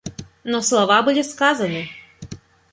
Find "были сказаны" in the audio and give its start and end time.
1.03-1.87